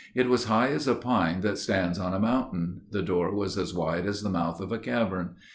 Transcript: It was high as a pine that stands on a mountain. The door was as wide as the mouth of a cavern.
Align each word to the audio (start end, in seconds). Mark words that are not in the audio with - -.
It 0.15 0.27
was 0.29 0.45
high 0.45 0.69
as 0.69 0.87
a 0.87 0.95
pine 0.95 1.41
that 1.41 1.59
stands 1.59 1.99
on 1.99 2.15
a 2.15 2.19
mountain. 2.19 2.81
The 2.89 3.03
door 3.03 3.35
was 3.35 3.55
as 3.55 3.71
wide 3.71 4.07
as 4.07 4.23
the 4.23 4.29
mouth 4.31 4.59
of 4.59 4.71
a 4.71 4.79
cavern. 4.79 5.35